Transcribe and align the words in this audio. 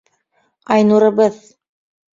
Айнурыбыҙ... 0.77 1.41